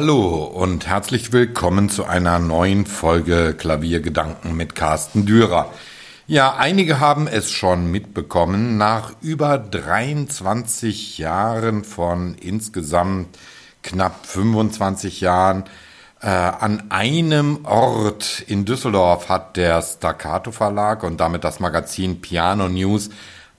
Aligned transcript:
Hallo 0.00 0.44
und 0.44 0.86
herzlich 0.86 1.32
willkommen 1.32 1.90
zu 1.90 2.04
einer 2.04 2.38
neuen 2.38 2.86
Folge 2.86 3.52
Klaviergedanken 3.52 4.56
mit 4.56 4.76
Carsten 4.76 5.26
Dürer. 5.26 5.72
Ja, 6.28 6.54
einige 6.54 7.00
haben 7.00 7.26
es 7.26 7.50
schon 7.50 7.90
mitbekommen. 7.90 8.76
Nach 8.76 9.10
über 9.22 9.58
23 9.58 11.18
Jahren 11.18 11.82
von 11.82 12.36
insgesamt 12.36 13.36
knapp 13.82 14.24
25 14.24 15.20
Jahren 15.20 15.64
äh, 16.22 16.28
an 16.28 16.92
einem 16.92 17.64
Ort 17.64 18.44
in 18.46 18.64
Düsseldorf 18.64 19.28
hat 19.28 19.56
der 19.56 19.82
Staccato 19.82 20.52
Verlag 20.52 21.02
und 21.02 21.18
damit 21.18 21.42
das 21.42 21.58
Magazin 21.58 22.20
Piano 22.20 22.68
News 22.68 23.10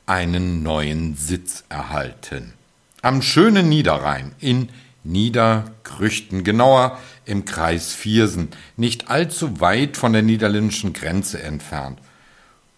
einen 0.05 0.63
neuen 0.63 1.17
Sitz 1.17 1.65
erhalten. 1.67 2.53
Am 3.01 3.21
schönen 3.21 3.67
Niederrhein 3.67 4.31
in 4.39 4.69
Niederkrüchten, 5.03 6.43
genauer 6.43 6.97
im 7.25 7.45
Kreis 7.45 7.93
Viersen, 7.93 8.49
nicht 8.77 9.09
allzu 9.09 9.61
weit 9.61 9.97
von 9.97 10.13
der 10.13 10.21
niederländischen 10.21 10.93
Grenze 10.93 11.41
entfernt. 11.41 11.99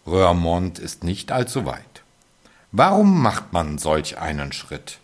Röhrmond 0.05 0.79
ist 0.79 1.03
nicht 1.03 1.31
allzu 1.31 1.65
weit. 1.65 2.03
Warum 2.71 3.21
macht 3.21 3.53
man 3.53 3.77
solch 3.77 4.17
einen 4.17 4.53
Schritt? 4.53 4.99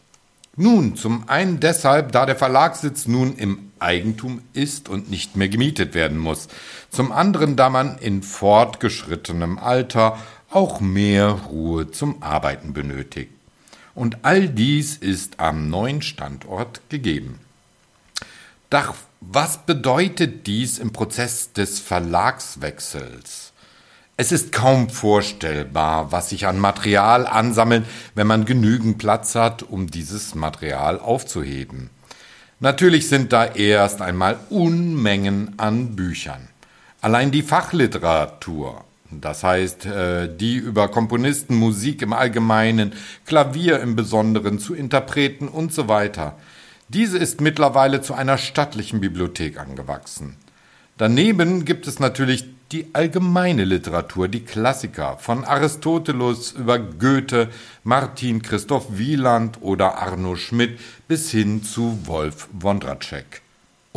Nun, 0.56 0.96
zum 0.96 1.30
einen 1.30 1.60
deshalb, 1.60 2.12
da 2.14 2.26
der 2.26 2.36
Verlagssitz 2.36 3.06
nun 3.08 3.36
im 3.36 3.72
Eigentum 3.80 4.42
ist 4.54 4.90
und 4.90 5.12
nicht 5.12 5.36
mehr 5.36 5.50
gemietet 5.50 5.94
werden 5.94 6.18
muss. 6.18 6.48
Zum 6.90 7.12
anderen, 7.12 7.56
da 7.56 7.70
man 7.70 8.00
in 8.00 8.24
fortgeschrittenem 8.24 9.60
Alter 9.60 10.18
auch 10.50 10.80
mehr 10.80 11.30
Ruhe 11.30 11.92
zum 11.92 12.24
Arbeiten 12.24 12.74
benötigt. 12.74 13.37
Und 13.98 14.20
all 14.22 14.48
dies 14.48 14.96
ist 14.96 15.40
am 15.40 15.72
neuen 15.72 16.04
Standort 16.04 16.82
gegeben. 16.90 17.40
Doch 18.70 18.94
was 19.22 19.66
bedeutet 19.66 20.46
dies 20.46 20.78
im 20.78 20.94
Prozess 20.94 21.52
des 21.52 21.80
Verlagswechsels? 21.80 23.54
Es 24.16 24.32
ist 24.32 24.52
kaum 24.52 24.92
vorstellbar, 24.92 26.12
was 26.12 26.30
sich 26.30 26.46
an 26.46 26.60
Material 26.60 27.26
ansammelt, 27.26 27.86
wenn 28.14 28.28
man 28.28 28.46
genügend 28.46 29.00
Platz 29.00 29.34
hat, 29.34 29.64
um 29.64 29.90
dieses 29.90 30.36
Material 30.36 31.00
aufzuheben. 31.00 31.90
Natürlich 32.60 33.10
sind 33.10 33.34
da 33.34 33.46
erst 33.46 34.04
einmal 34.04 34.38
Unmengen 34.52 35.58
an 35.58 35.96
Büchern. 35.96 36.50
Allein 37.02 37.32
die 37.32 37.42
Fachliteratur, 37.42 38.84
das 39.12 39.44
heißt 39.44 39.86
äh, 39.86 40.36
die 40.36 40.56
über 40.56 40.90
Komponisten, 40.90 41.56
Musik 41.56 42.02
im 42.02 42.14
Allgemeinen, 42.14 42.94
Klavier 43.26 43.80
im 43.80 43.96
Besonderen, 43.96 44.60
zu 44.60 44.74
Interpreten 44.74 45.48
und 45.48 45.74
so 45.74 45.88
weiter, 45.88 46.38
diese 46.90 47.18
ist 47.18 47.42
mittlerweile 47.42 48.02
zu 48.02 48.14
einer 48.14 48.38
stattlichen 48.38 49.02
Bibliothek 49.02 49.60
angewachsen. 49.60 50.38
Daneben 50.98 51.66
gibt 51.66 51.88
es 51.88 52.00
natürlich 52.00 52.46
die 52.72 52.88
allgemeine 52.94 53.64
Literatur, 53.64 54.28
die 54.28 54.44
Klassiker, 54.44 55.18
von 55.18 55.46
Aristoteles 55.46 56.52
über 56.54 56.80
Goethe, 56.80 57.50
Martin 57.84 58.42
Christoph 58.42 58.98
Wieland 58.98 59.60
oder 59.62 60.00
Arno 60.00 60.36
Schmidt 60.36 60.80
bis 61.08 61.32
hin 61.32 61.64
zu 61.64 62.00
Wolf 62.06 62.50
Wondracek, 62.52 63.42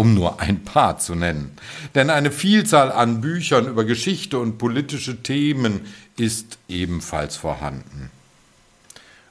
um 0.01 0.15
nur 0.15 0.41
ein 0.41 0.65
paar 0.65 0.99
zu 0.99 1.15
nennen. 1.15 1.51
Denn 1.95 2.09
eine 2.09 2.31
Vielzahl 2.31 2.91
an 2.91 3.21
Büchern 3.21 3.67
über 3.69 3.85
Geschichte 3.85 4.39
und 4.39 4.57
politische 4.57 5.23
Themen 5.23 5.83
ist 6.17 6.57
ebenfalls 6.71 7.37
vorhanden. 7.37 8.11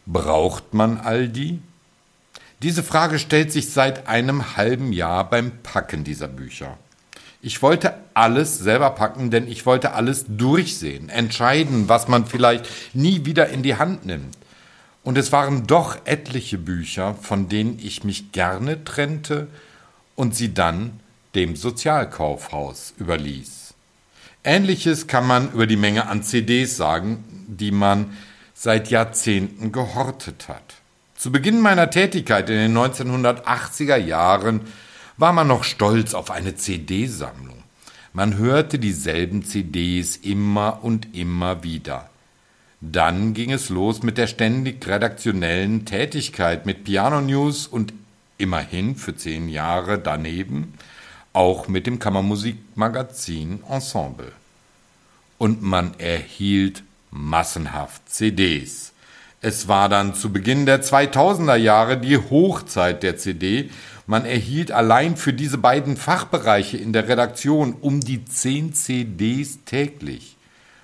Braucht 0.05 0.75
man 0.75 0.99
all 0.99 1.27
die? 1.27 1.59
Diese 2.61 2.83
Frage 2.83 3.17
stellt 3.17 3.51
sich 3.51 3.71
seit 3.71 4.07
einem 4.07 4.57
halben 4.57 4.93
Jahr 4.93 5.27
beim 5.27 5.53
Packen 5.63 6.03
dieser 6.03 6.27
Bücher. 6.27 6.77
Ich 7.41 7.63
wollte 7.63 7.95
alles 8.13 8.59
selber 8.59 8.91
packen, 8.91 9.31
denn 9.31 9.47
ich 9.47 9.65
wollte 9.65 9.93
alles 9.93 10.25
durchsehen, 10.27 11.09
entscheiden, 11.09 11.89
was 11.89 12.07
man 12.07 12.27
vielleicht 12.27 12.67
nie 12.93 13.25
wieder 13.25 13.49
in 13.49 13.63
die 13.63 13.77
Hand 13.77 14.05
nimmt. 14.05 14.37
Und 15.03 15.17
es 15.17 15.31
waren 15.31 15.65
doch 15.65 15.97
etliche 16.05 16.59
Bücher, 16.59 17.15
von 17.15 17.49
denen 17.49 17.79
ich 17.81 18.03
mich 18.03 18.31
gerne 18.33 18.83
trennte 18.83 19.47
und 20.19 20.35
sie 20.35 20.53
dann 20.53 20.99
dem 21.33 21.55
Sozialkaufhaus 21.55 22.93
überließ. 22.99 23.73
Ähnliches 24.43 25.07
kann 25.07 25.25
man 25.25 25.53
über 25.53 25.65
die 25.65 25.77
Menge 25.77 26.09
an 26.09 26.23
CDs 26.23 26.75
sagen, 26.75 27.23
die 27.47 27.71
man 27.71 28.17
seit 28.53 28.89
Jahrzehnten 28.89 29.71
gehortet 29.71 30.49
hat. 30.49 30.75
Zu 31.15 31.31
Beginn 31.31 31.61
meiner 31.61 31.89
Tätigkeit 31.89 32.49
in 32.49 32.57
den 32.57 32.77
1980er 32.77 33.95
Jahren 33.95 34.59
war 35.15 35.31
man 35.31 35.47
noch 35.47 35.63
stolz 35.63 36.13
auf 36.13 36.31
eine 36.31 36.53
CD-Sammlung. 36.53 37.63
Man 38.11 38.35
hörte 38.35 38.77
dieselben 38.77 39.45
CDs 39.45 40.17
immer 40.17 40.79
und 40.83 41.15
immer 41.15 41.63
wieder. 41.63 42.09
Dann 42.81 43.33
ging 43.33 43.53
es 43.53 43.69
los 43.69 44.03
mit 44.03 44.17
der 44.17 44.27
ständig 44.27 44.85
redaktionellen 44.85 45.85
Tätigkeit 45.85 46.65
mit 46.65 46.83
Piano 46.83 47.21
News 47.21 47.67
und 47.67 47.93
immerhin 48.39 48.95
für 48.95 49.15
zehn 49.15 49.47
Jahre 49.49 49.99
daneben 49.99 50.73
auch 51.31 51.67
mit 51.67 51.85
dem 51.85 51.99
Kammermusikmagazin 51.99 53.61
Ensemble. 53.69 54.31
Und 55.37 55.61
man 55.61 55.93
erhielt 55.99 56.83
massenhaft 57.11 58.01
CDs. 58.09 58.93
Es 59.41 59.67
war 59.67 59.87
dann 59.87 60.15
zu 60.15 60.33
Beginn 60.33 60.65
der 60.65 60.81
2000er 60.81 61.55
Jahre 61.55 61.97
die 61.97 62.17
Hochzeit 62.17 63.03
der 63.03 63.17
CD 63.17 63.69
man 64.09 64.25
erhielt 64.25 64.71
allein 64.71 65.17
für 65.17 65.33
diese 65.33 65.59
beiden 65.59 65.95
Fachbereiche 65.95 66.77
in 66.77 66.93
der 66.93 67.07
Redaktion 67.07 67.75
um 67.79 67.99
die 67.99 68.25
10 68.25 68.73
CDs 68.73 69.59
täglich. 69.65 70.35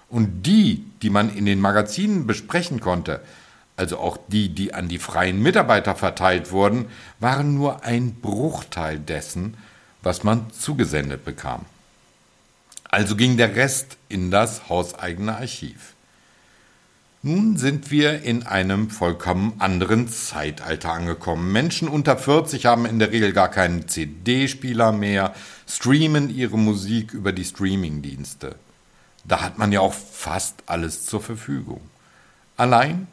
Und 0.09 0.43
die, 0.43 0.85
die 1.01 1.09
man 1.09 1.35
in 1.35 1.47
den 1.47 1.59
Magazinen 1.59 2.27
besprechen 2.27 2.81
konnte, 2.81 3.21
also 3.77 3.97
auch 3.97 4.17
die, 4.27 4.49
die 4.49 4.73
an 4.73 4.87
die 4.87 4.99
freien 4.99 5.41
Mitarbeiter 5.41 5.95
verteilt 5.95 6.51
wurden, 6.51 6.87
waren 7.19 7.55
nur 7.55 7.83
ein 7.83 8.15
Bruchteil 8.15 8.99
dessen, 8.99 9.57
was 10.01 10.23
man 10.23 10.51
zugesendet 10.51 11.25
bekam. 11.25 11.65
Also 12.89 13.15
ging 13.15 13.37
der 13.37 13.55
Rest 13.55 13.97
in 14.07 14.31
das 14.31 14.69
hauseigene 14.69 15.35
Archiv. 15.35 15.95
Nun 17.23 17.57
sind 17.57 17.89
wir 17.89 18.21
in 18.21 18.43
einem 18.43 18.91
vollkommen 18.91 19.55
anderen 19.57 20.07
Zeitalter 20.07 20.93
angekommen. 20.93 21.51
Menschen 21.51 21.87
unter 21.87 22.17
40 22.17 22.67
haben 22.67 22.85
in 22.85 22.99
der 22.99 23.11
Regel 23.11 23.33
gar 23.33 23.49
keinen 23.49 23.87
CD-Spieler 23.87 24.91
mehr, 24.91 25.33
streamen 25.67 26.29
ihre 26.29 26.59
Musik 26.59 27.13
über 27.13 27.31
die 27.33 27.43
Streaming-Dienste. 27.43 28.55
Da 29.23 29.41
hat 29.41 29.57
man 29.57 29.71
ja 29.71 29.79
auch 29.79 29.95
fast 29.95 30.61
alles 30.67 31.07
zur 31.07 31.19
Verfügung. 31.19 31.81
Allein, 32.57 33.07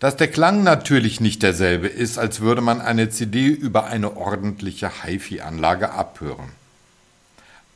dass 0.00 0.16
der 0.16 0.28
Klang 0.28 0.62
natürlich 0.62 1.20
nicht 1.20 1.42
derselbe 1.42 1.86
ist, 1.86 2.18
als 2.18 2.40
würde 2.40 2.62
man 2.62 2.80
eine 2.80 3.10
CD 3.10 3.48
über 3.48 3.84
eine 3.86 4.16
ordentliche 4.16 4.90
HiFi-Anlage 5.04 5.92
abhören. 5.92 6.52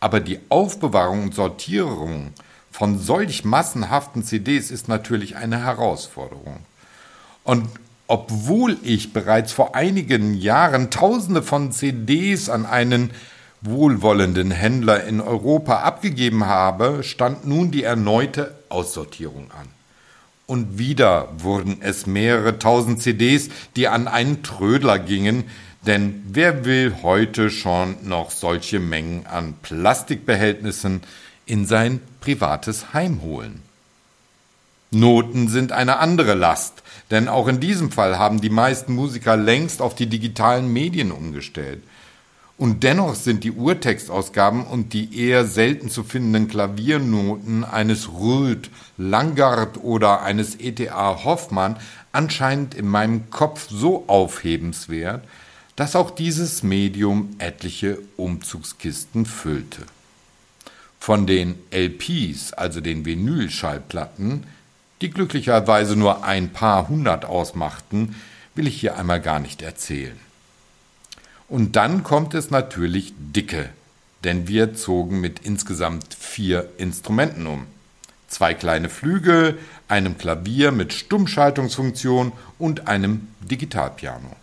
Aber 0.01 0.21
die 0.21 0.41
Aufbewahrung 0.49 1.25
und 1.25 1.35
Sortierung 1.35 2.33
von 2.73 2.99
solch 2.99 3.45
massenhaften 3.45 4.25
CDs 4.25 4.71
ist 4.71 4.89
natürlich 4.89 5.37
eine 5.37 5.63
Herausforderung. 5.63 6.61
Und 7.45 7.69
obwohl 8.07 8.79
ich 8.83 9.13
bereits 9.13 9.53
vor 9.53 9.75
einigen 9.75 10.35
Jahren 10.35 10.91
Tausende 10.91 11.43
von 11.43 11.73
CDs 11.73 12.49
an 12.49 12.65
einen 12.65 13.11
wohlwollenden 13.61 14.51
Händler 14.51 15.05
in 15.05 15.21
Europa 15.21 15.81
abgegeben 15.81 16.47
habe, 16.47 17.03
stand 17.03 17.47
nun 17.47 17.71
die 17.71 17.83
erneute 17.83 18.55
Aussortierung 18.71 19.51
an. 19.51 19.74
Und 20.47 20.79
wieder 20.79 21.29
wurden 21.39 21.79
es 21.81 22.07
mehrere 22.07 22.59
tausend 22.59 23.03
CDs, 23.03 23.49
die 23.77 23.89
an 23.89 24.09
einen 24.09 24.43
Trödler 24.43 24.99
gingen, 24.99 25.45
denn 25.87 26.23
wer 26.29 26.65
will 26.65 26.97
heute 27.03 27.51
schon 27.51 27.97
noch 28.03 28.31
solche 28.31 28.81
Mengen 28.81 29.27
an 29.27 29.55
Plastikbehältnissen 29.63 31.03
in 31.47 31.67
sein 31.67 32.01
privates 32.21 32.93
Heim 32.93 33.23
holen. 33.23 33.63
Noten 34.91 35.49
sind 35.49 35.73
eine 35.73 35.99
andere 35.99 36.35
Last, 36.35 36.83
denn 37.11 37.29
auch 37.29 37.49
in 37.49 37.61
diesem 37.61 37.91
Fall 37.91 38.19
haben 38.19 38.41
die 38.41 38.51
meisten 38.51 38.95
Musiker 38.95 39.37
längst 39.37 39.83
auf 39.83 39.95
die 39.95 40.07
digitalen 40.07 40.73
Medien 40.73 41.11
umgestellt. 41.11 41.83
Und 42.57 42.85
dennoch 42.85 43.17
sind 43.17 43.43
die 43.43 43.51
Urtextausgaben 43.51 44.65
und 44.65 44.93
die 44.93 45.19
eher 45.19 45.45
selten 45.45 45.91
zu 45.91 46.05
findenden 46.05 46.47
Klaviernoten 46.47 47.65
eines 47.65 48.13
Röth, 48.13 48.71
Langard 48.97 49.83
oder 49.83 50.23
eines 50.23 50.61
E.T.A. 50.61 51.25
Hoffmann 51.25 51.77
anscheinend 52.13 52.75
in 52.75 52.87
meinem 52.87 53.29
Kopf 53.31 53.69
so 53.69 54.05
aufhebenswert, 54.07 55.25
dass 55.75 55.97
auch 55.97 56.13
dieses 56.13 56.63
Medium 56.63 57.35
etliche 57.39 57.99
Umzugskisten 58.17 59.27
füllte. 59.27 59.83
Von 61.01 61.27
den 61.27 61.57
LPs, 61.73 62.53
also 62.53 62.81
den 62.81 63.05
Vinylschallplatten, 63.05 64.45
die 65.01 65.11
glücklicherweise 65.11 65.97
nur 65.97 66.23
ein 66.23 66.53
paar 66.53 66.89
hundert 66.89 67.25
ausmachten, 67.25 68.15
will 68.55 68.69
ich 68.69 68.81
hier 68.81 68.97
einmal 68.97 69.21
gar 69.21 69.41
nicht 69.41 69.61
erzählen. 69.61 70.24
Und 71.55 71.77
dann 71.77 72.03
kommt 72.03 72.35
es 72.35 72.51
natürlich 72.51 73.15
dicke, 73.17 73.69
denn 74.25 74.49
wir 74.49 74.75
zogen 74.75 75.21
mit 75.21 75.39
insgesamt 75.45 76.13
vier 76.13 76.69
Instrumenten 76.79 77.47
um. 77.47 77.67
Zwei 78.27 78.55
kleine 78.55 78.89
Flügel, 78.89 79.61
einem 79.87 80.19
Klavier 80.19 80.73
mit 80.73 80.93
Stummschaltungsfunktion 80.93 82.33
und 82.59 82.89
einem 82.89 83.29
Digitalpiano. 83.41 84.35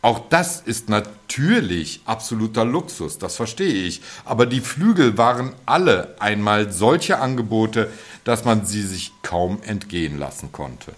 Auch 0.00 0.30
das 0.30 0.62
ist 0.62 0.88
natürlich 0.88 2.00
absoluter 2.06 2.64
Luxus, 2.64 3.18
das 3.18 3.36
verstehe 3.36 3.84
ich. 3.84 4.00
Aber 4.24 4.46
die 4.46 4.62
Flügel 4.62 5.18
waren 5.18 5.52
alle 5.66 6.16
einmal 6.20 6.72
solche 6.72 7.18
Angebote, 7.18 7.92
dass 8.24 8.46
man 8.46 8.64
sie 8.64 8.84
sich 8.84 9.12
kaum 9.20 9.62
entgehen 9.62 10.18
lassen 10.18 10.52
konnte. 10.52 10.94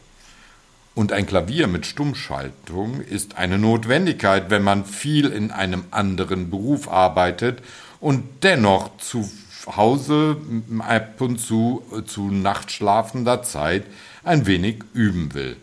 Und 0.96 1.12
ein 1.12 1.26
Klavier 1.26 1.66
mit 1.66 1.84
Stummschaltung 1.84 3.02
ist 3.02 3.36
eine 3.36 3.58
Notwendigkeit, 3.58 4.48
wenn 4.48 4.62
man 4.62 4.86
viel 4.86 5.26
in 5.26 5.50
einem 5.50 5.84
anderen 5.90 6.48
Beruf 6.48 6.90
arbeitet 6.90 7.60
und 8.00 8.24
dennoch 8.42 8.96
zu 8.96 9.30
Hause 9.66 10.38
ab 10.78 11.20
und 11.20 11.38
zu 11.38 11.82
zu 12.06 12.30
nachtschlafender 12.30 13.42
Zeit 13.42 13.84
ein 14.24 14.46
wenig 14.46 14.84
üben 14.94 15.34
will. 15.34 15.58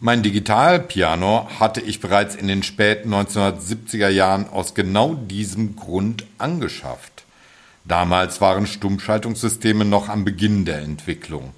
Mein 0.00 0.22
Digitalpiano 0.22 1.48
hatte 1.58 1.80
ich 1.80 2.00
bereits 2.00 2.34
in 2.34 2.48
den 2.48 2.62
späten 2.62 3.14
1970er 3.14 4.08
Jahren 4.10 4.50
aus 4.50 4.74
genau 4.74 5.14
diesem 5.14 5.76
Grund 5.76 6.26
angeschafft. 6.36 7.24
Damals 7.86 8.42
waren 8.42 8.66
Stummschaltungssysteme 8.66 9.86
noch 9.86 10.10
am 10.10 10.26
Beginn 10.26 10.66
der 10.66 10.82
Entwicklung. 10.82 11.54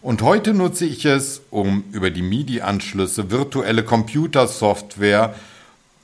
Und 0.00 0.22
heute 0.22 0.54
nutze 0.54 0.86
ich 0.86 1.04
es, 1.04 1.42
um 1.50 1.84
über 1.90 2.10
die 2.10 2.22
MIDI-Anschlüsse 2.22 3.30
virtuelle 3.30 3.82
Computersoftware 3.82 5.34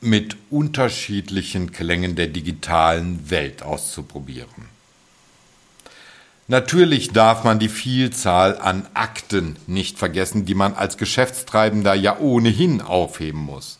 mit 0.01 0.37
unterschiedlichen 0.51 1.71
Klängen 1.71 2.17
der 2.17 2.27
digitalen 2.27 3.31
Welt 3.31 3.63
auszuprobieren. 3.63 4.75
Natürlich 6.49 7.13
darf 7.13 7.45
man 7.45 7.59
die 7.59 7.71
Vielzahl 7.71 8.59
an 8.59 8.87
Akten 8.93 9.57
nicht 9.67 9.97
vergessen, 9.97 10.45
die 10.45 10.55
man 10.55 10.75
als 10.75 10.99
Geschäftstreibender 10.99 11.95
ja 11.95 12.19
ohnehin 12.19 12.83
aufheben 12.83 13.41
muss. 13.41 13.79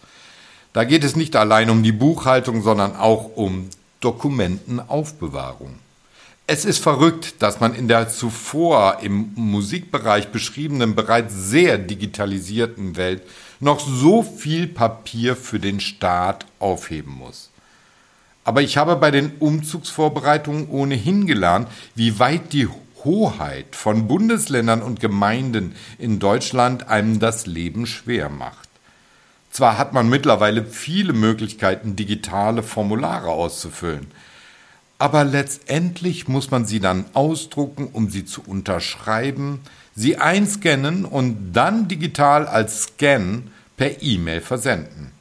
Da 0.73 0.85
geht 0.85 1.05
es 1.05 1.15
nicht 1.15 1.37
allein 1.37 1.69
um 1.69 1.83
die 1.83 1.93
Buchhaltung, 1.93 2.63
sondern 2.63 2.97
auch 2.97 3.37
um 3.37 3.69
Dokumentenaufbewahrung. 4.01 5.75
Es 6.47 6.67
ist 6.67 6.83
verrückt, 6.83 7.37
dass 7.39 7.61
man 7.61 7.75
in 7.75 7.89
der 7.89 8.11
zuvor 8.11 8.99
im 9.01 9.33
Musikbereich 9.35 10.29
beschriebenen 10.29 10.95
bereits 10.95 11.33
sehr 11.35 11.79
digitalisierten 11.79 12.97
Welt 12.97 13.23
noch 13.61 13.81
so 13.81 14.23
viel 14.23 14.67
Papier 14.67 15.37
für 15.37 15.59
den 15.59 15.81
Staat 15.81 16.45
aufheben 16.59 17.15
muss. 17.15 17.51
Aber 18.45 18.61
ich 18.61 18.77
habe 18.77 18.97
bei 18.97 19.11
den 19.11 19.33
Umzugsvorbereitungen 19.39 20.69
ohnehin 20.69 21.27
gelernt, 21.27 21.69
wie 21.95 22.19
weit 22.19 22.53
die 22.53 22.69
Hoheit 23.05 23.75
von 23.75 24.07
Bundesländern 24.07 24.83
und 24.83 25.01
Gemeinden 25.01 25.75
in 25.99 26.19
Deutschland 26.19 26.89
einem 26.89 27.21
das 27.21 27.47
Leben 27.47 27.87
schwer 27.87 28.29
macht. 28.29 28.69
Zwar 29.51 29.79
hat 29.79 29.95
man 29.95 30.11
mittlerweile 30.11 30.67
viele 30.67 31.15
Möglichkeiten, 31.15 31.97
digitale 31.97 32.63
Formulare 32.63 33.29
auszufüllen, 33.29 34.09
aber 34.99 35.25
letztendlich 35.25 36.29
muss 36.29 36.51
man 36.51 36.67
sie 36.67 36.81
dann 36.81 37.05
ausdrucken, 37.15 37.89
um 37.93 38.11
sie 38.11 38.25
zu 38.25 38.43
unterschreiben, 38.43 39.61
sie 39.95 40.17
einscannen 40.17 41.05
und 41.05 41.53
dann 41.53 41.89
digital 41.89 42.47
als 42.47 42.85
Scan 42.85 43.51
per 43.77 44.03
E-Mail 44.03 44.41
versenden. 44.41 45.13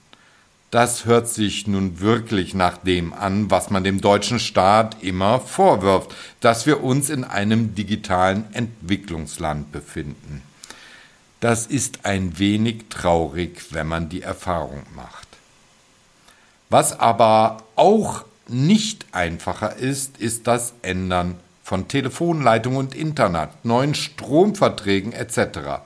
Das 0.74 1.06
hört 1.06 1.28
sich 1.28 1.68
nun 1.68 2.00
wirklich 2.00 2.56
nach 2.56 2.78
dem 2.78 3.14
an, 3.14 3.52
was 3.52 3.70
man 3.70 3.84
dem 3.84 4.02
deutschen 4.02 4.40
Staat 4.40 5.04
immer 5.04 5.40
vorwirft, 5.40 6.16
dass 6.40 6.66
wir 6.66 6.84
uns 6.84 7.12
in 7.12 7.24
einem 7.24 7.76
digitalen 7.76 8.52
Entwicklungsland 8.54 9.72
befinden. 9.72 10.42
Das 11.42 11.68
ist 11.68 12.06
ein 12.06 12.40
wenig 12.40 12.86
traurig, 12.90 13.66
wenn 13.70 13.86
man 13.86 14.10
die 14.10 14.24
Erfahrung 14.24 14.82
macht. 14.96 15.28
Was 16.72 17.00
aber 17.00 17.64
auch 17.76 18.26
nicht 18.48 19.06
einfacher 19.12 19.76
ist, 19.76 20.18
ist 20.18 20.48
das 20.48 20.74
Ändern 20.82 21.36
von 21.64 21.88
Telefonleitung 21.88 22.76
und 22.76 22.94
Internet, 22.94 23.50
neuen 23.64 23.96
Stromverträgen 23.96 25.14
etc. 25.14 25.82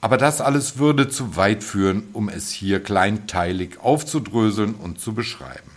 Aber 0.00 0.18
das 0.18 0.40
alles 0.40 0.78
würde 0.78 1.08
zu 1.08 1.36
weit 1.36 1.64
führen, 1.64 2.08
um 2.12 2.28
es 2.28 2.50
hier 2.50 2.82
kleinteilig 2.82 3.80
aufzudröseln 3.80 4.74
und 4.74 5.00
zu 5.00 5.14
beschreiben. 5.14 5.70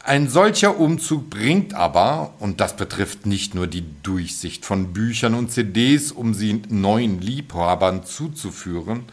Ein 0.00 0.28
solcher 0.28 0.78
Umzug 0.78 1.30
bringt 1.30 1.74
aber, 1.74 2.34
und 2.38 2.60
das 2.60 2.76
betrifft 2.76 3.26
nicht 3.26 3.56
nur 3.56 3.66
die 3.66 3.84
Durchsicht 4.04 4.64
von 4.64 4.92
Büchern 4.92 5.34
und 5.34 5.50
CDs, 5.50 6.12
um 6.12 6.32
sie 6.32 6.62
neuen 6.68 7.20
Liebhabern 7.20 8.04
zuzuführen, 8.04 9.06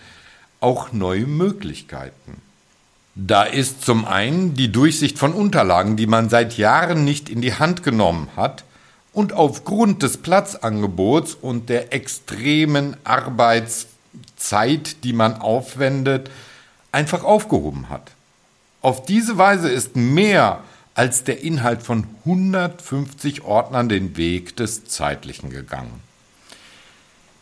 auch 0.60 0.92
neue 0.92 1.26
Möglichkeiten. 1.26 2.42
Da 3.16 3.44
ist 3.44 3.86
zum 3.86 4.06
einen 4.06 4.56
die 4.56 4.72
Durchsicht 4.72 5.20
von 5.20 5.34
Unterlagen, 5.34 5.98
die 5.98 6.08
man 6.08 6.30
seit 6.30 6.58
Jahren 6.58 7.04
nicht 7.04 7.30
in 7.30 7.42
die 7.42 7.54
Hand 7.54 7.84
genommen 7.84 8.30
hat, 8.36 8.64
und 9.14 9.34
aufgrund 9.34 10.02
des 10.02 10.18
Platzangebots 10.18 11.36
und 11.36 11.70
der 11.70 11.94
extremen 11.94 12.98
Arbeitszeit, 13.04 15.04
die 15.04 15.14
man 15.14 15.40
aufwendet, 15.40 16.32
einfach 16.92 17.24
aufgehoben 17.24 17.90
hat. 17.90 18.10
Auf 18.82 19.06
diese 19.06 19.38
Weise 19.38 19.70
ist 19.70 19.96
mehr 19.96 20.64
als 20.96 21.24
der 21.24 21.44
Inhalt 21.44 21.84
von 21.84 22.08
150 22.26 23.44
Ordnern 23.44 23.88
den 23.88 24.18
Weg 24.18 24.58
des 24.58 24.86
Zeitlichen 24.86 25.52
gegangen. 25.52 26.02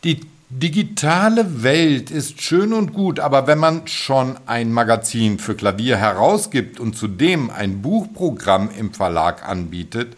Die 0.03 0.21
digitale 0.53 1.63
Welt 1.63 2.12
ist 2.12 2.42
schön 2.42 2.74
und 2.74 2.92
gut, 2.92 3.21
aber 3.21 3.48
wenn 3.48 3.57
man 3.57 3.88
schon 3.88 4.38
ein 4.48 4.74
Magazin 4.74 5.39
für 5.39 5.56
Klavier 5.56 5.95
herausgibt 5.95 6.80
und 6.80 6.98
zudem 6.98 7.50
ein 7.50 7.81
Buchprogramm 7.81 8.69
im 8.78 8.94
Verlag 8.94 9.47
anbietet, 9.47 10.18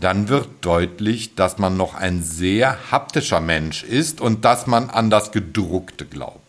dann 0.00 0.28
wird 0.28 0.48
deutlich, 0.62 1.34
dass 1.34 1.58
man 1.58 1.76
noch 1.76 1.94
ein 1.94 2.22
sehr 2.22 2.90
haptischer 2.90 3.40
Mensch 3.40 3.84
ist 3.84 4.22
und 4.22 4.44
dass 4.46 4.66
man 4.66 4.88
an 4.88 5.10
das 5.10 5.32
Gedruckte 5.32 6.06
glaubt. 6.06 6.40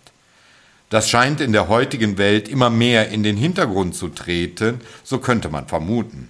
Das 0.90 1.10
scheint 1.10 1.42
in 1.42 1.52
der 1.52 1.68
heutigen 1.68 2.18
Welt 2.18 2.48
immer 2.48 2.70
mehr 2.70 3.10
in 3.10 3.22
den 3.22 3.36
Hintergrund 3.36 3.96
zu 3.96 4.08
treten, 4.10 4.80
so 5.04 5.20
könnte 5.20 5.50
man 5.50 5.68
vermuten. 5.68 6.30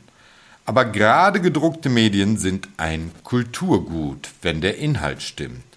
Aber 0.66 0.86
gerade 0.86 1.40
gedruckte 1.40 1.90
Medien 1.90 2.38
sind 2.38 2.68
ein 2.78 3.12
Kulturgut, 3.24 4.30
wenn 4.42 4.60
der 4.62 4.78
Inhalt 4.78 5.22
stimmt. 5.22 5.73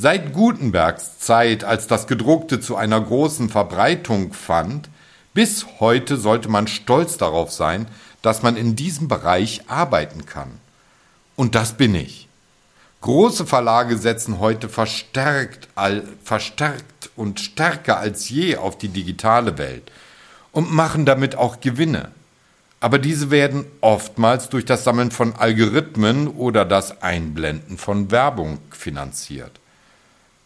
Seit 0.00 0.32
Gutenbergs 0.32 1.18
Zeit, 1.18 1.64
als 1.64 1.88
das 1.88 2.06
Gedruckte 2.06 2.60
zu 2.60 2.76
einer 2.76 3.00
großen 3.00 3.48
Verbreitung 3.48 4.32
fand, 4.32 4.88
bis 5.34 5.66
heute 5.80 6.16
sollte 6.16 6.48
man 6.48 6.68
stolz 6.68 7.16
darauf 7.16 7.50
sein, 7.50 7.88
dass 8.22 8.44
man 8.44 8.56
in 8.56 8.76
diesem 8.76 9.08
Bereich 9.08 9.62
arbeiten 9.66 10.24
kann. 10.24 10.52
Und 11.34 11.56
das 11.56 11.72
bin 11.72 11.96
ich. 11.96 12.28
Große 13.00 13.44
Verlage 13.44 13.98
setzen 13.98 14.38
heute 14.38 14.68
verstärkt, 14.68 15.66
all, 15.74 16.04
verstärkt 16.22 17.10
und 17.16 17.40
stärker 17.40 17.98
als 17.98 18.28
je 18.28 18.56
auf 18.56 18.78
die 18.78 18.90
digitale 18.90 19.58
Welt 19.58 19.90
und 20.52 20.72
machen 20.72 21.06
damit 21.06 21.34
auch 21.34 21.58
Gewinne. 21.58 22.12
Aber 22.78 23.00
diese 23.00 23.32
werden 23.32 23.64
oftmals 23.80 24.48
durch 24.48 24.64
das 24.64 24.84
Sammeln 24.84 25.10
von 25.10 25.34
Algorithmen 25.34 26.28
oder 26.28 26.64
das 26.64 27.02
Einblenden 27.02 27.78
von 27.78 28.12
Werbung 28.12 28.58
finanziert. 28.70 29.58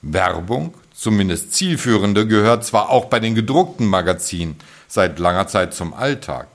Werbung, 0.03 0.75
zumindest 0.95 1.55
zielführende, 1.55 2.27
gehört 2.27 2.65
zwar 2.65 2.91
auch 2.91 3.07
bei 3.07 3.21
den 3.21 3.35
gedruckten 3.35 3.87
Magazinen 3.87 4.57
seit 4.89 5.19
langer 5.19 5.47
Zeit 5.47 5.75
zum 5.75 5.95
Alltag, 5.95 6.49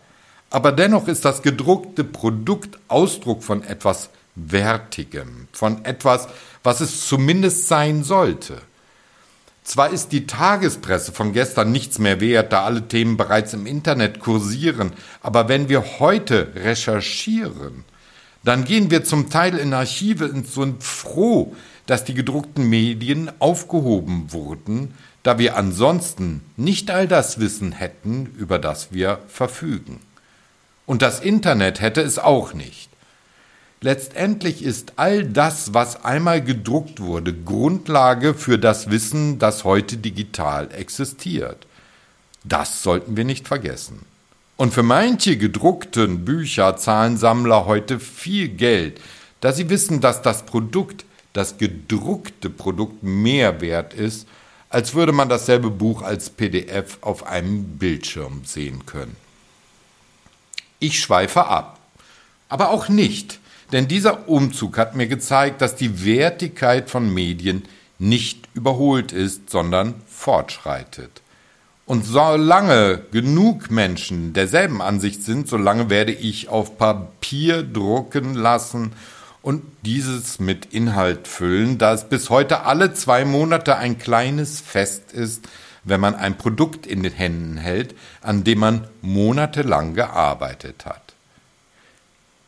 aber 0.49 0.71
dennoch 0.71 1.07
ist 1.07 1.25
das 1.25 1.41
gedruckte 1.41 2.03
Produkt 2.03 2.77
Ausdruck 2.87 3.43
von 3.43 3.63
etwas 3.63 4.09
Wertigem, 4.35 5.47
von 5.51 5.83
etwas, 5.83 6.27
was 6.63 6.81
es 6.81 7.07
zumindest 7.07 7.67
sein 7.67 8.03
sollte. 8.03 8.61
Zwar 9.63 9.89
ist 9.89 10.13
die 10.13 10.27
Tagespresse 10.27 11.11
von 11.11 11.33
gestern 11.33 11.71
nichts 11.71 11.99
mehr 11.99 12.21
wert, 12.21 12.53
da 12.53 12.63
alle 12.63 12.87
Themen 12.87 13.17
bereits 13.17 13.53
im 13.53 13.65
Internet 13.65 14.19
kursieren, 14.19 14.93
aber 15.21 15.49
wenn 15.49 15.67
wir 15.67 15.99
heute 15.99 16.53
recherchieren, 16.55 17.83
dann 18.47 18.63
gehen 18.63 18.89
wir 18.89 19.03
zum 19.03 19.29
Teil 19.29 19.57
in 19.57 19.73
Archive 19.73 20.29
und 20.29 20.47
sind 20.47 20.81
froh, 20.81 21.53
dass 21.85 22.05
die 22.05 22.13
gedruckten 22.13 22.69
Medien 22.69 23.29
aufgehoben 23.39 24.31
wurden, 24.31 24.93
da 25.23 25.37
wir 25.37 25.57
ansonsten 25.57 26.41
nicht 26.55 26.89
all 26.89 27.09
das 27.09 27.41
Wissen 27.41 27.73
hätten, 27.73 28.27
über 28.37 28.57
das 28.57 28.93
wir 28.93 29.19
verfügen. 29.27 29.99
Und 30.85 31.01
das 31.01 31.19
Internet 31.19 31.81
hätte 31.81 31.99
es 31.99 32.19
auch 32.19 32.53
nicht. 32.53 32.89
Letztendlich 33.81 34.63
ist 34.63 34.93
all 34.95 35.25
das, 35.25 35.73
was 35.73 36.05
einmal 36.05 36.41
gedruckt 36.41 37.01
wurde, 37.01 37.33
Grundlage 37.33 38.33
für 38.33 38.57
das 38.57 38.89
Wissen, 38.89 39.39
das 39.39 39.65
heute 39.65 39.97
digital 39.97 40.69
existiert. 40.71 41.67
Das 42.45 42.81
sollten 42.81 43.17
wir 43.17 43.25
nicht 43.25 43.45
vergessen. 43.45 44.05
Und 44.57 44.73
für 44.73 44.83
manche 44.83 45.37
gedruckten 45.37 46.25
Bücher 46.25 46.77
zahlen 46.77 47.15
Sammler 47.15 47.67
heute 47.67 47.99
viel 47.99 48.49
Geld, 48.49 48.99
da 49.39 49.53
sie 49.53 49.69
wissen, 49.69 50.01
dass 50.01 50.23
das 50.23 50.47
Produkt, 50.47 51.05
das 51.33 51.59
gedruckte 51.59 52.49
Produkt 52.49 53.03
mehr 53.03 53.61
wert 53.61 53.93
ist, 53.93 54.27
als 54.69 54.95
würde 54.95 55.11
man 55.11 55.29
dasselbe 55.29 55.69
Buch 55.69 56.01
als 56.01 56.31
PDF 56.31 56.97
auf 57.01 57.27
einem 57.27 57.77
Bildschirm 57.77 58.41
sehen 58.45 58.87
können. 58.87 59.15
Ich 60.79 60.99
schweife 60.99 61.45
ab, 61.45 61.79
aber 62.49 62.71
auch 62.71 62.89
nicht, 62.89 63.39
denn 63.71 63.87
dieser 63.87 64.27
Umzug 64.27 64.79
hat 64.79 64.95
mir 64.95 65.07
gezeigt, 65.07 65.61
dass 65.61 65.75
die 65.75 66.03
Wertigkeit 66.03 66.89
von 66.89 67.13
Medien 67.13 67.63
nicht 67.99 68.49
überholt 68.55 69.11
ist, 69.11 69.51
sondern 69.51 70.01
fortschreitet. 70.07 71.21
Und 71.87 72.05
solange 72.05 73.01
genug 73.11 73.71
Menschen 73.71 74.33
derselben 74.33 74.81
Ansicht 74.81 75.23
sind, 75.23 75.47
solange 75.47 75.89
werde 75.89 76.11
ich 76.11 76.49
auf 76.49 76.77
Papier 76.77 77.63
drucken 77.63 78.33
lassen 78.33 78.91
und 79.41 79.63
dieses 79.83 80.39
mit 80.39 80.65
Inhalt 80.73 81.29
füllen, 81.29 81.77
da 81.77 81.93
es 81.93 82.03
bis 82.03 82.29
heute 82.29 82.63
alle 82.65 82.93
zwei 82.93 83.23
Monate 83.23 83.77
ein 83.77 83.97
kleines 83.97 84.59
Fest 84.59 85.13
ist, 85.13 85.47
wenn 85.85 86.01
man 86.01 86.13
ein 86.13 86.37
Produkt 86.37 86.85
in 86.85 87.03
den 87.03 87.13
Händen 87.13 87.55
hält, 87.55 87.95
an 88.21 88.43
dem 88.43 88.59
man 88.59 88.87
monatelang 89.01 89.93
gearbeitet 89.93 90.85
hat. 90.85 91.13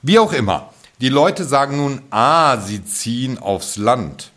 Wie 0.01 0.19
auch 0.19 0.33
immer, 0.33 0.73
die 0.99 1.07
Leute 1.07 1.45
sagen 1.45 1.77
nun, 1.77 2.01
ah, 2.09 2.57
sie 2.57 2.83
ziehen 2.83 3.37
aufs 3.37 3.77
Land. 3.77 4.31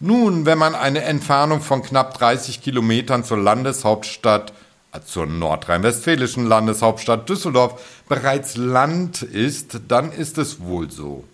Nun, 0.00 0.46
wenn 0.46 0.58
man 0.58 0.76
eine 0.76 1.02
Entfernung 1.02 1.60
von 1.60 1.82
knapp 1.82 2.16
30 2.18 2.62
Kilometern 2.62 3.24
zur 3.24 3.38
Landeshauptstadt, 3.38 4.52
äh, 4.92 5.00
zur 5.00 5.26
nordrhein-westfälischen 5.26 6.46
Landeshauptstadt 6.46 7.28
Düsseldorf, 7.28 7.82
bereits 8.08 8.56
Land 8.56 9.22
ist, 9.22 9.80
dann 9.88 10.12
ist 10.12 10.38
es 10.38 10.60
wohl 10.60 10.88
so. 10.92 11.24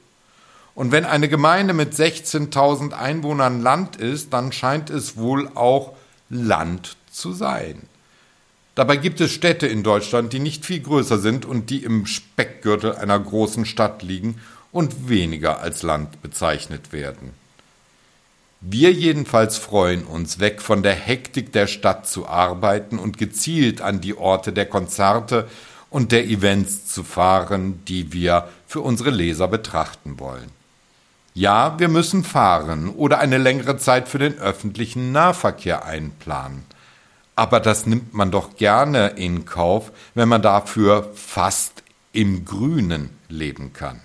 Und 0.74 0.92
wenn 0.92 1.04
eine 1.04 1.28
Gemeinde 1.28 1.74
mit 1.74 1.92
16.000 1.92 2.94
Einwohnern 2.94 3.60
Land 3.60 3.96
ist, 3.96 4.32
dann 4.32 4.50
scheint 4.50 4.88
es 4.88 5.18
wohl 5.18 5.50
auch 5.54 5.92
Land 6.30 6.96
zu 7.12 7.34
sein. 7.34 7.82
Dabei 8.74 8.96
gibt 8.96 9.20
es 9.20 9.30
Städte 9.30 9.66
in 9.66 9.82
Deutschland, 9.82 10.32
die 10.32 10.40
nicht 10.40 10.64
viel 10.64 10.80
größer 10.80 11.18
sind 11.18 11.44
und 11.44 11.68
die 11.68 11.84
im 11.84 12.06
Speckgürtel 12.06 12.96
einer 12.96 13.20
großen 13.20 13.66
Stadt 13.66 14.02
liegen 14.02 14.40
und 14.72 15.10
weniger 15.10 15.60
als 15.60 15.82
Land 15.82 16.22
bezeichnet 16.22 16.92
werden. 16.92 17.43
Wir 18.66 18.92
jedenfalls 18.92 19.58
freuen 19.58 20.04
uns, 20.04 20.38
weg 20.38 20.62
von 20.62 20.82
der 20.82 20.94
Hektik 20.94 21.52
der 21.52 21.66
Stadt 21.66 22.08
zu 22.08 22.26
arbeiten 22.26 22.98
und 22.98 23.18
gezielt 23.18 23.82
an 23.82 24.00
die 24.00 24.16
Orte 24.16 24.54
der 24.54 24.64
Konzerte 24.64 25.46
und 25.90 26.12
der 26.12 26.24
Events 26.24 26.86
zu 26.86 27.04
fahren, 27.04 27.84
die 27.86 28.14
wir 28.14 28.48
für 28.66 28.80
unsere 28.80 29.10
Leser 29.10 29.48
betrachten 29.48 30.18
wollen. 30.18 30.50
Ja, 31.34 31.78
wir 31.78 31.88
müssen 31.88 32.24
fahren 32.24 32.88
oder 32.88 33.18
eine 33.18 33.36
längere 33.36 33.76
Zeit 33.76 34.08
für 34.08 34.18
den 34.18 34.38
öffentlichen 34.38 35.12
Nahverkehr 35.12 35.84
einplanen. 35.84 36.64
Aber 37.36 37.60
das 37.60 37.84
nimmt 37.84 38.14
man 38.14 38.30
doch 38.30 38.56
gerne 38.56 39.08
in 39.08 39.44
Kauf, 39.44 39.92
wenn 40.14 40.30
man 40.30 40.40
dafür 40.40 41.10
fast 41.14 41.82
im 42.12 42.46
Grünen 42.46 43.10
leben 43.28 43.74
kann. 43.74 44.00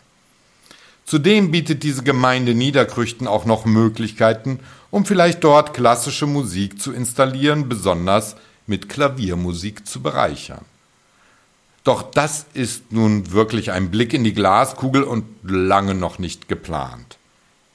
Zudem 1.10 1.50
bietet 1.50 1.82
diese 1.82 2.04
Gemeinde 2.04 2.54
Niederkrüchten 2.54 3.26
auch 3.26 3.44
noch 3.44 3.66
Möglichkeiten, 3.66 4.60
um 4.92 5.08
vielleicht 5.08 5.44
dort 5.44 5.74
klassische 5.74 6.28
Musik 6.28 6.80
zu 6.80 6.94
installieren, 6.94 7.68
besonders 7.68 8.36
mit 8.68 8.90
Klaviermusik 8.90 9.88
zu 9.88 10.04
bereichern. 10.04 10.64
Doch 11.84 12.04
das 12.04 12.46
ist 12.54 12.92
nun 12.92 13.32
wirklich 13.32 13.72
ein 13.72 13.90
Blick 13.90 14.14
in 14.14 14.24
die 14.24 14.36
Glaskugel 14.36 15.02
und 15.02 15.26
lange 15.42 15.96
noch 15.96 16.20
nicht 16.20 16.48
geplant. 16.48 17.18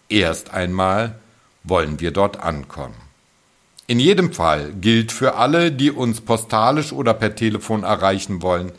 Erst 0.09 0.55
einmal 0.55 1.19
wollen 1.65 1.99
wir 1.99 2.13
dort 2.13 2.39
ankommen. 2.39 2.95
In 3.89 3.99
jedem 3.99 4.33
Fall 4.33 4.73
gilt 4.75 5.11
für 5.11 5.35
alle, 5.35 5.73
die 5.73 5.91
uns 5.91 6.21
postalisch 6.21 6.93
oder 6.93 7.15
per 7.15 7.35
Telefon 7.35 7.83
erreichen 7.83 8.43
wollen, 8.43 8.71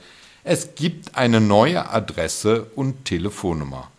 es 0.46 0.76
gibt 0.76 1.18
eine 1.18 1.42
neue 1.42 1.90
Adresse 1.90 2.68
und 2.74 3.04
Telefonnummer. 3.04 3.92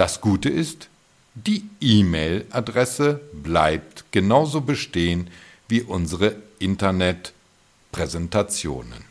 Das 0.00 0.22
Gute 0.22 0.48
ist, 0.48 0.88
die 1.34 1.64
E-Mail-Adresse 1.82 3.20
bleibt 3.34 4.06
genauso 4.12 4.62
bestehen 4.62 5.28
wie 5.68 5.82
unsere 5.82 6.36
Internetpräsentationen. 6.58 9.09